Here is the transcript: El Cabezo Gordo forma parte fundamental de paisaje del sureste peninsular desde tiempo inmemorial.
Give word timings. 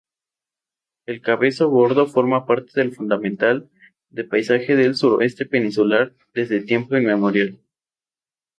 El 1.05 1.21
Cabezo 1.21 1.69
Gordo 1.69 2.07
forma 2.07 2.47
parte 2.47 2.89
fundamental 2.89 3.69
de 4.09 4.23
paisaje 4.23 4.75
del 4.75 4.95
sureste 4.95 5.45
peninsular 5.45 6.15
desde 6.33 6.61
tiempo 6.63 6.97
inmemorial. 6.97 7.59